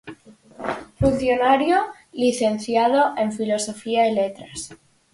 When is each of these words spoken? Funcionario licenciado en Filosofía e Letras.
Funcionario 0.99 1.77
licenciado 2.21 3.01
en 3.21 3.29
Filosofía 3.39 4.01
e 4.09 4.11
Letras. 4.21 4.59